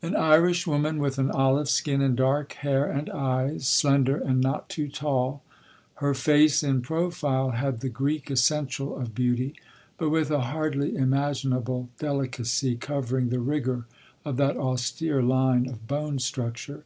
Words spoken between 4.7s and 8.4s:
tall. Her face in profile had the Greek